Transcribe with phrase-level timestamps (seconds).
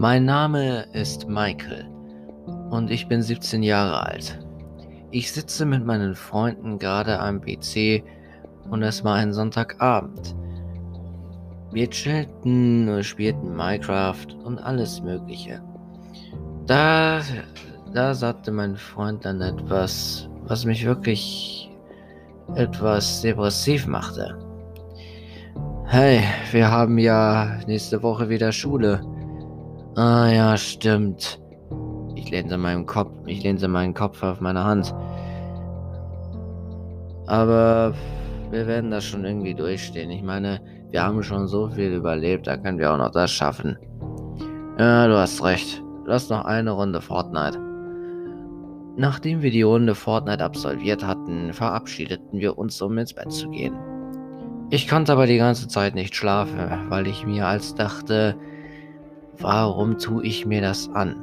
[0.00, 1.84] Mein Name ist Michael
[2.70, 4.38] und ich bin 17 Jahre alt.
[5.10, 8.04] Ich sitze mit meinen Freunden gerade am PC
[8.70, 10.36] und es war ein Sonntagabend.
[11.72, 15.60] Wir chillten und spielten Minecraft und alles Mögliche.
[16.66, 17.20] Da,
[17.92, 21.72] da sagte mein Freund dann etwas, was mich wirklich
[22.54, 24.38] etwas depressiv machte.
[25.86, 26.22] Hey,
[26.52, 29.00] wir haben ja nächste Woche wieder Schule.
[29.98, 31.40] Ah ja, stimmt.
[32.14, 34.94] Ich lehnte meinen Kopf, ich lehnte meinen Kopf auf meine Hand.
[37.26, 37.92] Aber
[38.52, 40.12] wir werden das schon irgendwie durchstehen.
[40.12, 40.60] Ich meine,
[40.92, 43.76] wir haben schon so viel überlebt, da können wir auch noch das schaffen.
[44.78, 45.82] Ja, du hast recht.
[46.06, 47.58] Lass noch eine Runde Fortnite.
[48.96, 53.74] Nachdem wir die Runde Fortnite absolviert hatten, verabschiedeten wir uns, um ins Bett zu gehen.
[54.70, 58.36] Ich konnte aber die ganze Zeit nicht schlafen, weil ich mir als dachte,
[59.40, 61.16] warum tue ich mir das an?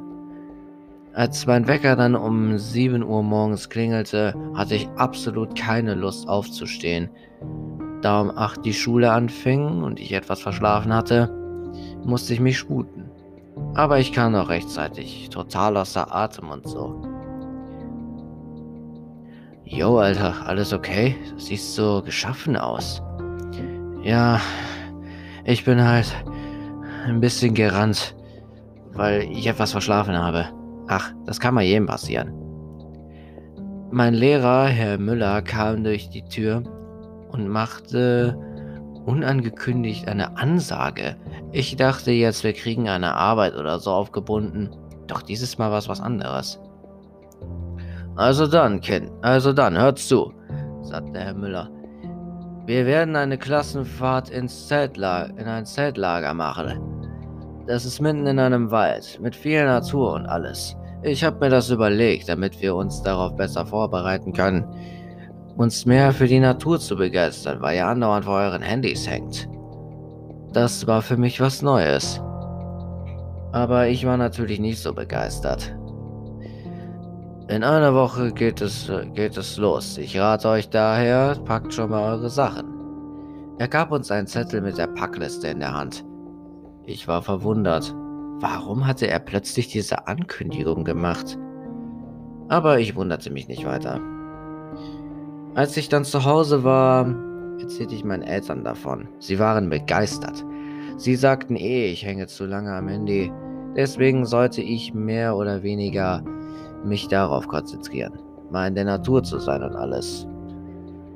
[1.14, 7.08] Als mein Wecker dann um 7 Uhr morgens klingelte, hatte ich absolut keine Lust aufzustehen.
[8.02, 11.30] Da um 8 die Schule anfing und ich etwas verschlafen hatte,
[12.04, 13.10] musste ich mich sputen.
[13.74, 17.00] Aber ich kam noch rechtzeitig, total außer Atem und so.
[19.64, 21.16] Jo, Alter, alles okay?
[21.38, 23.02] Siehst so geschaffen aus.
[24.02, 24.40] Ja,
[25.44, 26.14] ich bin halt
[27.06, 28.16] ein bisschen gerannt,
[28.92, 30.46] weil ich etwas verschlafen habe.
[30.88, 32.32] Ach, das kann mal jedem passieren.
[33.90, 36.62] Mein Lehrer, Herr Müller, kam durch die Tür
[37.30, 38.36] und machte
[39.04, 41.16] unangekündigt eine Ansage.
[41.52, 44.70] Ich dachte jetzt, wir kriegen eine Arbeit oder so aufgebunden.
[45.06, 46.60] Doch dieses Mal war es was anderes.
[48.16, 50.32] Also dann, Kind, also dann, hört zu,
[50.82, 51.70] sagte Herr Müller.
[52.66, 56.95] Wir werden eine Klassenfahrt ins Zeltlager, in ein Zeltlager machen.
[57.66, 60.76] Das ist mitten in einem Wald, mit viel Natur und alles.
[61.02, 64.64] Ich habe mir das überlegt, damit wir uns darauf besser vorbereiten können,
[65.56, 69.48] uns mehr für die Natur zu begeistern, weil ihr andauernd vor euren Handys hängt.
[70.52, 72.22] Das war für mich was Neues.
[73.50, 75.74] Aber ich war natürlich nicht so begeistert.
[77.48, 79.98] In einer Woche geht es, geht es los.
[79.98, 82.66] Ich rate euch daher, packt schon mal eure Sachen.
[83.58, 86.05] Er gab uns einen Zettel mit der Packliste in der Hand.
[86.88, 87.92] Ich war verwundert.
[88.38, 91.36] Warum hatte er plötzlich diese Ankündigung gemacht?
[92.48, 94.00] Aber ich wunderte mich nicht weiter.
[95.56, 97.12] Als ich dann zu Hause war,
[97.58, 99.08] erzählte ich meinen Eltern davon.
[99.18, 100.44] Sie waren begeistert.
[100.96, 103.32] Sie sagten eh, ich hänge zu lange am Handy.
[103.74, 106.22] Deswegen sollte ich mehr oder weniger
[106.84, 108.12] mich darauf konzentrieren,
[108.50, 110.28] mal in der Natur zu sein und alles.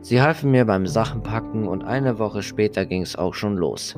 [0.00, 3.96] Sie halfen mir beim Sachenpacken und eine Woche später ging es auch schon los.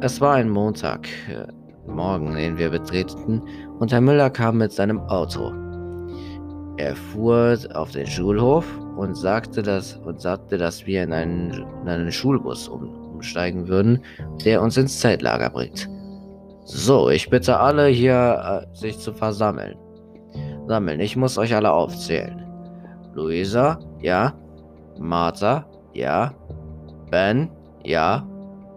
[0.00, 1.46] Es war ein Montag, äh,
[1.86, 3.42] Morgen, den wir betreten,
[3.78, 5.52] und Herr Müller kam mit seinem Auto.
[6.76, 11.52] Er fuhr auf den Schulhof und sagte, dass, und sagte, dass wir in einen,
[11.82, 14.02] in einen Schulbus um, umsteigen würden,
[14.44, 15.88] der uns ins Zeltlager bringt.
[16.64, 19.76] So, ich bitte alle hier, äh, sich zu versammeln
[20.66, 21.00] sammeln.
[21.00, 22.44] Ich muss euch alle aufzählen.
[23.14, 24.34] Luisa, ja.
[24.98, 26.32] Martha, ja.
[27.10, 27.50] Ben,
[27.84, 28.26] ja.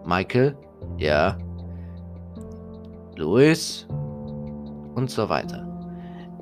[0.06, 0.56] Michael,
[0.98, 1.36] ja.
[3.16, 3.86] Louis
[4.94, 5.66] und so weiter.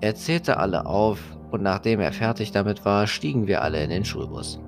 [0.00, 1.20] Er zählte alle auf
[1.50, 4.60] und nachdem er fertig damit war, stiegen wir alle in den Schulbus.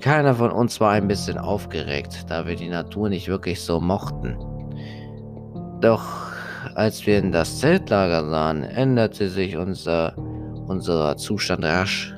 [0.00, 4.36] Keiner von uns war ein bisschen aufgeregt, da wir die Natur nicht wirklich so mochten.
[5.80, 6.32] Doch
[6.74, 10.16] als wir in das Zeltlager sahen, änderte sich unser,
[10.66, 12.14] unser Zustand rasch.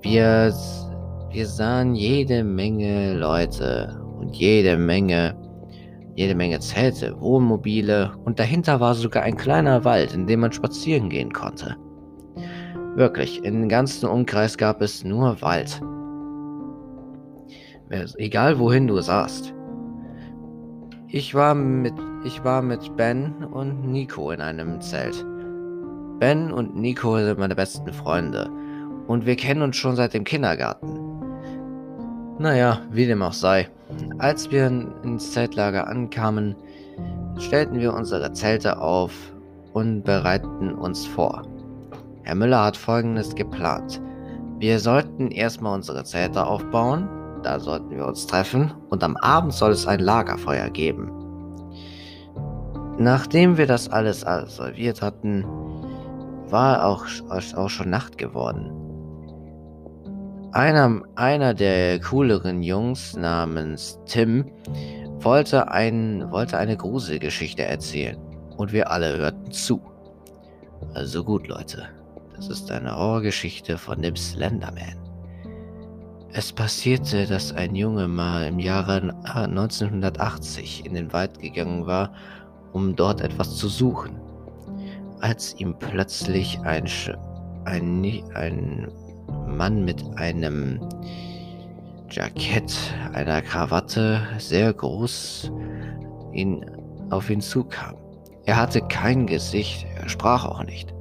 [0.00, 0.52] Wir,
[1.30, 5.36] wir sahen jede Menge Leute und jede Menge,
[6.14, 11.08] jede Menge Zelte, Wohnmobile und dahinter war sogar ein kleiner Wald, in dem man spazieren
[11.08, 11.76] gehen konnte.
[12.94, 15.80] Wirklich, im ganzen Umkreis gab es nur Wald.
[18.16, 19.54] Egal wohin du saßt.
[21.08, 21.94] Ich war mit
[22.24, 25.26] ich war mit Ben und Nico in einem Zelt.
[26.20, 28.48] Ben und Nico sind meine besten Freunde
[29.08, 31.00] und wir kennen uns schon seit dem Kindergarten.
[32.38, 33.68] Naja, wie dem auch sei.
[34.18, 34.66] Als wir
[35.02, 36.56] ins Zeltlager ankamen,
[37.38, 39.12] stellten wir unsere Zelte auf
[39.72, 41.42] und bereiteten uns vor.
[42.22, 44.00] Herr Müller hat folgendes geplant.
[44.58, 47.08] Wir sollten erstmal unsere Zelte aufbauen,
[47.42, 51.10] da sollten wir uns treffen und am Abend soll es ein Lagerfeuer geben.
[52.98, 55.44] Nachdem wir das alles absolviert hatten,
[56.48, 58.81] war auch, auch schon Nacht geworden.
[60.52, 64.44] Einer, einer der cooleren Jungs namens Tim
[65.20, 68.18] wollte, ein, wollte eine Gruselgeschichte erzählen
[68.58, 69.80] und wir alle hörten zu.
[70.92, 71.88] Also gut, Leute,
[72.36, 74.98] das ist eine Horrorgeschichte von dem Slenderman.
[76.34, 82.12] Es passierte, dass ein Junge mal im Jahre 1980 in den Wald gegangen war,
[82.74, 84.20] um dort etwas zu suchen.
[85.20, 86.86] Als ihm plötzlich ein,
[87.64, 88.92] ein, ein
[89.46, 90.80] Mann mit einem
[92.10, 92.74] Jackett,
[93.12, 95.50] einer Krawatte, sehr groß,
[96.32, 96.64] ihn,
[97.10, 97.96] auf ihn zukam.
[98.44, 100.92] Er hatte kein Gesicht, er sprach auch nicht.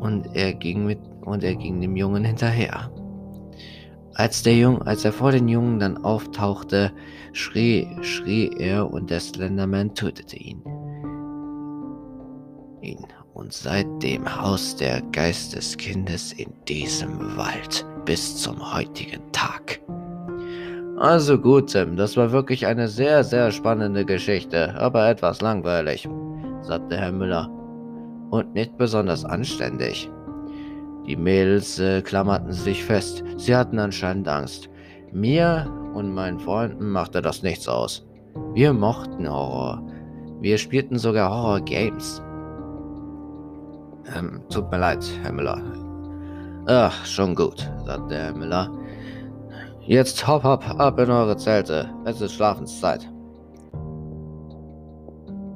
[0.00, 2.90] Und er ging mit und er ging dem Jungen hinterher.
[4.14, 6.92] Als der Junge, als er vor den Jungen dann auftauchte,
[7.32, 10.62] schrie, schrie er und der Slenderman tötete ihn.
[12.80, 13.06] Ihn
[13.38, 19.80] und seitdem haust der Geist des Kindes in diesem Wald bis zum heutigen Tag.
[20.98, 26.08] Also gut, Tim, das war wirklich eine sehr, sehr spannende Geschichte, aber etwas langweilig,
[26.62, 27.48] sagte Herr Müller.
[28.30, 30.10] Und nicht besonders anständig.
[31.06, 33.22] Die Mädels äh, klammerten sich fest.
[33.36, 34.68] Sie hatten anscheinend Angst.
[35.12, 38.04] Mir und meinen Freunden machte das nichts aus.
[38.52, 39.82] Wir mochten Horror.
[40.40, 42.20] Wir spielten sogar Horror-Games.
[44.14, 45.60] Ähm, tut mir leid, Herr Müller.
[46.66, 48.70] Ach, schon gut, sagte Herr Müller.
[49.80, 51.88] Jetzt hopp hopp ab in eure Zelte.
[52.04, 53.08] Es ist Schlafenszeit.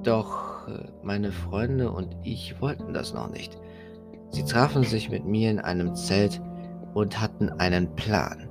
[0.02, 3.58] Doch äh, meine Freunde und ich wollten das noch nicht.
[4.30, 6.40] Sie trafen sich mit mir in einem Zelt
[6.94, 8.48] und hatten einen Plan.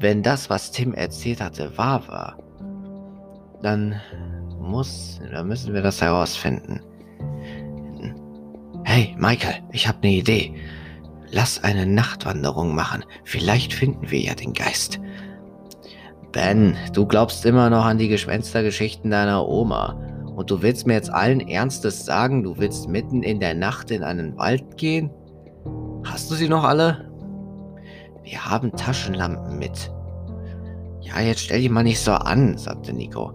[0.00, 2.38] Wenn das, was Tim erzählt hatte, wahr war,
[3.62, 4.00] dann
[4.58, 6.80] muss, dann müssen wir das herausfinden.
[8.98, 10.54] Hey, Michael, ich habe eine Idee.
[11.30, 13.04] Lass eine Nachtwanderung machen.
[13.22, 14.98] Vielleicht finden wir ja den Geist.
[16.32, 19.92] Ben, du glaubst immer noch an die Gespenstergeschichten deiner Oma.
[20.34, 24.02] Und du willst mir jetzt allen Ernstes sagen, du willst mitten in der Nacht in
[24.02, 25.12] einen Wald gehen?
[26.02, 27.08] Hast du sie noch alle?
[28.24, 29.92] Wir haben Taschenlampen mit.
[31.02, 33.32] Ja, jetzt stell dich mal nicht so an, sagte Nico.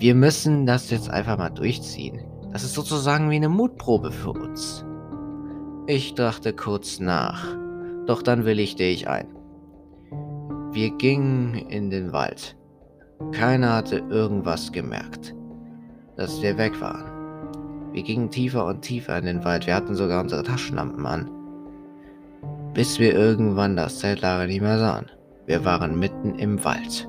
[0.00, 2.20] Wir müssen das jetzt einfach mal durchziehen.
[2.52, 4.84] Das ist sozusagen wie eine Mutprobe für uns.
[5.90, 7.46] Ich dachte kurz nach,
[8.06, 9.26] doch dann willigte ich ein.
[10.70, 12.58] Wir gingen in den Wald.
[13.32, 15.34] Keiner hatte irgendwas gemerkt,
[16.14, 17.94] dass wir weg waren.
[17.94, 21.30] Wir gingen tiefer und tiefer in den Wald, wir hatten sogar unsere Taschenlampen an.
[22.74, 25.06] Bis wir irgendwann das Zeltlager nicht mehr sahen.
[25.46, 27.08] Wir waren mitten im Wald,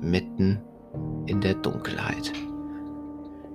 [0.00, 0.62] mitten
[1.26, 2.32] in der Dunkelheit.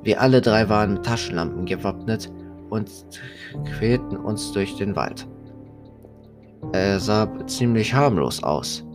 [0.04, 2.31] Wir alle drei waren mit Taschenlampen gewappnet
[2.69, 2.89] und
[3.66, 5.27] quälten uns durch den Wald.
[6.74, 8.86] Er sah ziemlich harmlos aus.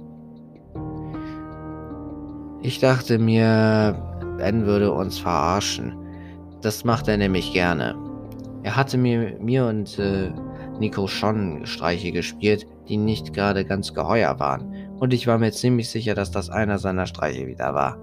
[2.62, 3.94] Ich dachte mir,
[4.38, 5.96] Ben würde uns verarschen.
[6.62, 7.94] Das macht er nämlich gerne.
[8.62, 10.32] Er hatte mir, mir und äh,
[10.78, 14.72] Nico schon Streiche gespielt, die nicht gerade ganz geheuer waren.
[14.98, 17.98] Und ich war mir ziemlich sicher, dass das einer seiner Streiche wieder war.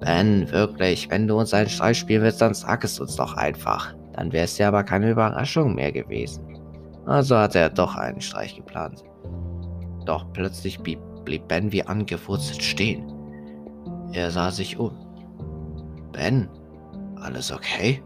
[0.00, 3.94] Ben, wirklich, wenn du uns einen Streich spielen willst, dann sag es uns doch einfach.
[4.16, 6.44] Dann wäre es ja aber keine Überraschung mehr gewesen.
[7.06, 9.04] Also hatte er doch einen Streich geplant.
[10.06, 13.10] Doch plötzlich blieb, blieb Ben wie angewurzelt stehen.
[14.12, 14.92] Er sah sich um.
[16.12, 16.48] Ben,
[17.20, 18.02] alles okay?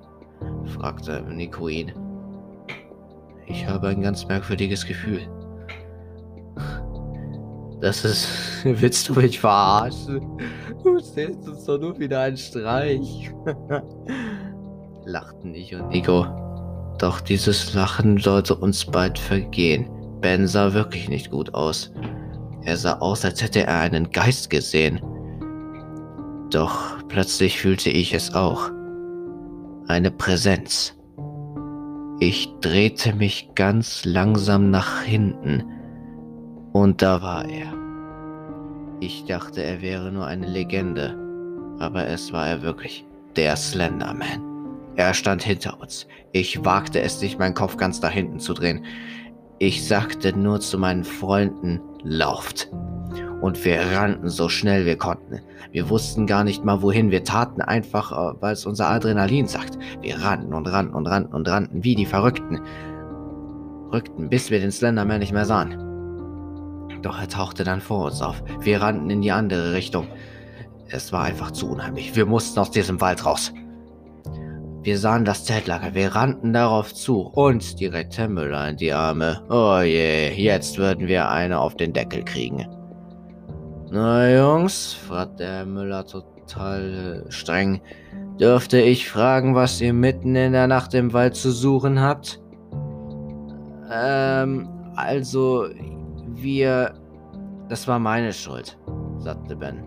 [0.65, 1.93] fragte Nico ihn.
[3.47, 5.29] Ich habe ein ganz merkwürdiges Gefühl.
[7.81, 8.29] Das ist.
[8.65, 10.21] Willst du mich verarschen?
[10.83, 13.31] Du stellst uns doch nur wieder einen Streich.
[15.09, 16.27] Lachten ich und Nico.
[16.99, 19.89] Doch dieses Lachen sollte uns bald vergehen.
[20.21, 21.91] Ben sah wirklich nicht gut aus.
[22.63, 25.01] Er sah aus, als hätte er einen Geist gesehen.
[26.51, 28.71] Doch plötzlich fühlte ich es auch.
[29.87, 30.95] Eine Präsenz.
[32.21, 35.65] Ich drehte mich ganz langsam nach hinten
[36.73, 37.73] und da war er.
[39.01, 41.17] Ich dachte, er wäre nur eine Legende,
[41.79, 44.48] aber es war er wirklich, der Slenderman.
[44.99, 46.09] Er stand hinter uns.
[46.33, 48.85] Ich wagte es nicht, meinen Kopf ganz nach hinten zu drehen.
[49.61, 52.69] Ich sagte nur zu meinen Freunden, lauft.
[53.41, 55.41] Und wir rannten so schnell wir konnten.
[55.71, 57.13] Wir wussten gar nicht mal wohin.
[57.13, 59.79] Wir taten einfach, äh, weil es unser Adrenalin sagt.
[60.01, 62.61] Wir rannten und rannten und rannten und rannten wie die Verrückten.
[63.93, 65.79] Rückten, bis wir den Slenderman nicht mehr sahen.
[67.03, 68.43] Doch er tauchte dann vor uns auf.
[68.63, 70.09] Wir rannten in die andere Richtung.
[70.89, 72.17] Es war einfach zu unheimlich.
[72.17, 73.53] Wir mussten aus diesem Wald raus.
[74.89, 79.43] Wir sahen das Zeltlager, wir rannten darauf zu und direkt Herr Müller in die Arme.
[79.51, 82.67] Oh je, jetzt würden wir eine auf den Deckel kriegen.
[83.91, 87.83] Na Jungs, fragte Herr Müller total äh, streng,
[88.41, 92.41] dürfte ich fragen, was ihr mitten in der Nacht im Wald zu suchen habt?
[93.93, 95.67] Ähm, also,
[96.29, 96.95] wir...
[97.69, 98.79] Das war meine Schuld,
[99.19, 99.85] sagte Ben.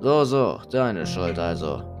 [0.00, 1.93] So, so, deine Schuld also.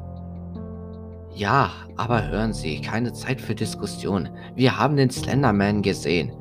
[1.34, 4.28] Ja, aber hören Sie, keine Zeit für Diskussion.
[4.54, 6.32] Wir haben den Slenderman gesehen.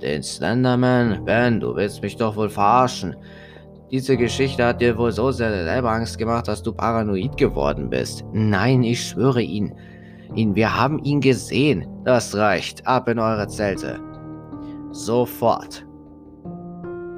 [0.00, 1.22] Den Slenderman?
[1.26, 3.14] Ben, du willst mich doch wohl verarschen.
[3.90, 8.24] Diese Geschichte hat dir wohl so sehr selber Angst gemacht, dass du paranoid geworden bist.
[8.32, 9.74] Nein, ich schwöre ihn.
[10.34, 11.86] Ihn, wir haben ihn gesehen.
[12.04, 12.86] Das reicht.
[12.86, 14.00] Ab in eure Zelte.
[14.92, 15.86] Sofort.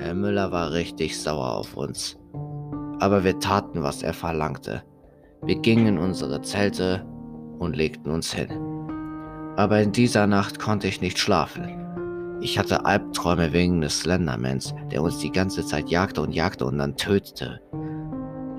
[0.01, 2.19] Herr Müller war richtig sauer auf uns.
[2.99, 4.83] Aber wir taten, was er verlangte.
[5.45, 7.07] Wir gingen in unsere Zelte
[7.59, 8.49] und legten uns hin.
[9.57, 11.79] Aber in dieser Nacht konnte ich nicht schlafen.
[12.41, 16.79] Ich hatte Albträume wegen des Slendermans, der uns die ganze Zeit jagte und jagte und
[16.79, 17.61] dann tötete.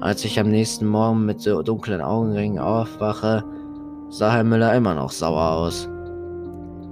[0.01, 3.43] Als ich am nächsten Morgen mit dunklen Augenringen aufwache,
[4.09, 5.89] sah Herr Müller immer noch sauer aus.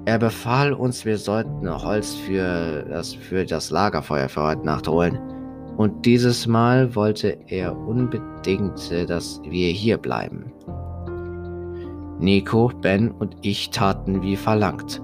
[0.05, 5.19] Er befahl uns, wir sollten Holz für das, für das Lagerfeuer für heute Nacht holen.
[5.77, 10.51] Und dieses Mal wollte er unbedingt, dass wir hier bleiben.
[12.19, 15.03] Nico, Ben und ich taten wie verlangt.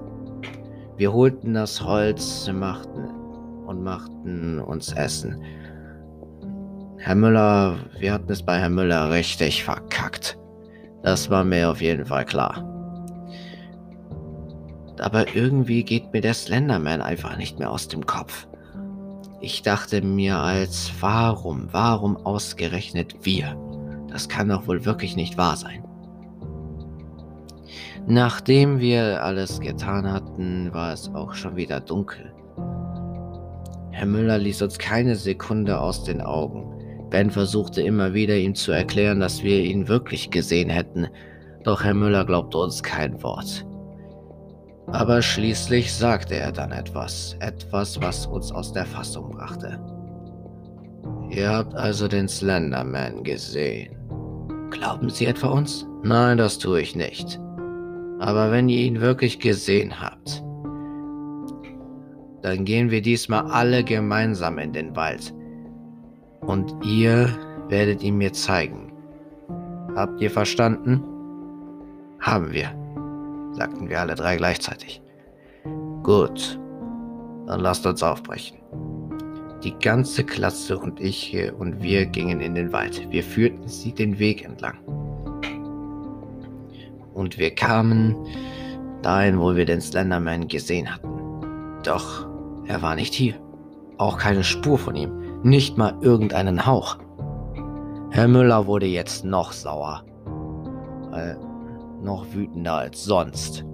[0.96, 3.08] Wir holten das Holz machten
[3.66, 5.40] und machten uns Essen.
[6.98, 10.36] Herr Müller, wir hatten es bei Herrn Müller richtig verkackt.
[11.04, 12.64] Das war mir auf jeden Fall klar.
[14.98, 18.48] Aber irgendwie geht mir der Slenderman einfach nicht mehr aus dem Kopf.
[19.44, 23.54] Ich dachte mir als, warum, warum ausgerechnet wir?
[24.08, 25.84] Das kann doch wohl wirklich nicht wahr sein.
[28.06, 32.32] Nachdem wir alles getan hatten, war es auch schon wieder dunkel.
[33.90, 36.64] Herr Müller ließ uns keine Sekunde aus den Augen.
[37.10, 41.06] Ben versuchte immer wieder ihm zu erklären, dass wir ihn wirklich gesehen hätten,
[41.64, 43.66] doch Herr Müller glaubte uns kein Wort.
[44.88, 49.80] Aber schließlich sagte er dann etwas, etwas, was uns aus der Fassung brachte.
[51.30, 53.96] Ihr habt also den Slenderman gesehen.
[54.70, 55.86] Glauben Sie etwa uns?
[56.02, 57.40] Nein, das tue ich nicht.
[58.20, 60.42] Aber wenn ihr ihn wirklich gesehen habt,
[62.42, 65.34] dann gehen wir diesmal alle gemeinsam in den Wald.
[66.42, 67.28] Und ihr
[67.68, 68.92] werdet ihn mir zeigen.
[69.96, 71.02] Habt ihr verstanden?
[72.20, 72.70] Haben wir,
[73.54, 75.02] sagten wir alle drei gleichzeitig.
[76.02, 76.58] Gut,
[77.46, 78.58] dann lasst uns aufbrechen.
[79.62, 83.10] Die ganze Klasse und ich und wir gingen in den Wald.
[83.10, 84.78] Wir führten sie den Weg entlang.
[87.14, 88.16] Und wir kamen
[89.02, 91.08] dahin, wo wir den Slenderman gesehen hatten.
[91.82, 92.26] Doch
[92.66, 93.34] er war nicht hier.
[93.98, 95.40] Auch keine Spur von ihm.
[95.42, 96.98] Nicht mal irgendeinen Hauch.
[98.10, 100.04] Herr Müller wurde jetzt noch sauer.
[101.12, 101.34] Äh,
[102.04, 103.64] noch wütender als sonst.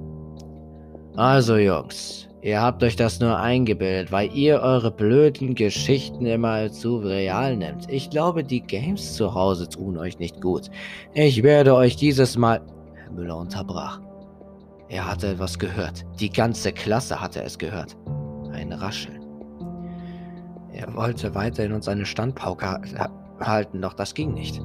[1.16, 6.98] Also Jungs, ihr habt euch das nur eingebildet, weil ihr eure blöden Geschichten immer zu
[6.98, 7.90] real nehmt.
[7.90, 10.70] Ich glaube, die Games zu Hause tun euch nicht gut.
[11.14, 12.60] Ich werde euch dieses Mal...
[13.12, 14.00] Müller unterbrach.
[14.88, 16.04] Er hatte etwas gehört.
[16.20, 17.96] Die ganze Klasse hatte es gehört.
[18.52, 19.24] Ein Rascheln.
[20.72, 22.80] Er wollte weiterhin uns eine Standpauke
[23.40, 24.62] halten, doch das ging nicht.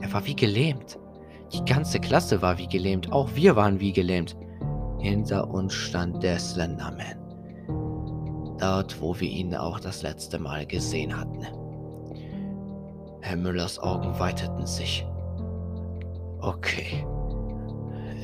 [0.00, 0.98] Er war wie gelähmt.
[1.54, 3.12] Die ganze Klasse war wie gelähmt.
[3.12, 4.36] Auch wir waren wie gelähmt.
[4.98, 7.16] Hinter uns stand der Slenderman.
[8.58, 11.46] Dort, wo wir ihn auch das letzte Mal gesehen hatten.
[13.20, 15.06] Herr Müllers Augen weiteten sich.
[16.40, 17.06] Okay.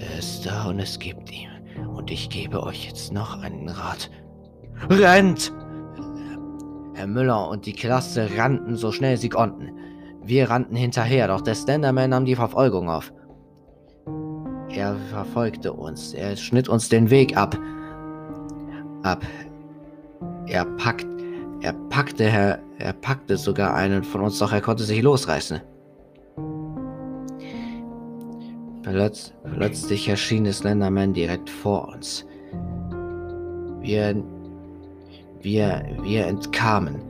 [0.00, 1.50] Er ist da und es gibt ihm.
[1.94, 4.10] Und ich gebe euch jetzt noch einen Rat.
[4.88, 5.52] Rennt!
[6.94, 9.70] Herr Müller und die Klasse rannten so schnell sie konnten.
[10.22, 13.12] Wir rannten hinterher, doch der Slenderman nahm die Verfolgung auf.
[14.80, 16.14] Er verfolgte uns.
[16.14, 17.54] Er schnitt uns den Weg ab.
[19.02, 19.22] Ab.
[20.46, 21.06] Er packt.
[21.60, 25.60] Er packte, Herr, er packte sogar einen von uns, doch er konnte sich losreißen.
[28.82, 32.25] Plötz, plötzlich erschien der Slenderman direkt vor uns.
[33.80, 34.16] Wir,
[35.42, 37.02] wir, wir entkamen,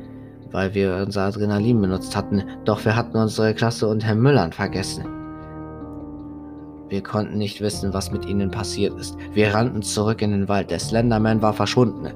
[0.50, 5.19] weil wir unser Adrenalin benutzt hatten, doch wir hatten unsere Klasse und Herrn Müllern vergessen.
[6.90, 9.16] Wir konnten nicht wissen, was mit ihnen passiert ist.
[9.32, 10.70] Wir rannten zurück in den Wald.
[10.70, 12.12] Der Slenderman war verschwunden.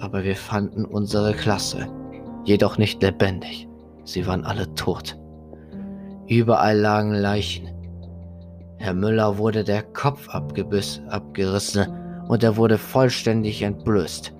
[0.00, 1.88] Aber wir fanden unsere Klasse.
[2.44, 3.66] Jedoch nicht lebendig.
[4.04, 5.16] Sie waren alle tot.
[6.28, 7.68] Überall lagen Leichen.
[8.76, 11.86] Herr Müller wurde der Kopf abgebiss, abgerissen
[12.28, 14.34] und er wurde vollständig entblößt.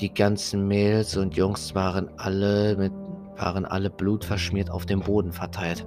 [0.00, 2.92] Die ganzen Mädels und Jungs waren alle mit
[3.38, 5.86] waren alle blutverschmiert auf dem Boden verteilt.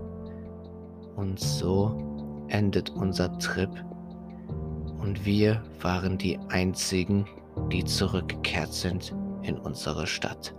[1.16, 2.09] Und so
[2.50, 3.70] endet unser Trip
[5.02, 7.26] und wir waren die einzigen,
[7.72, 10.54] die zurückgekehrt sind in unsere Stadt.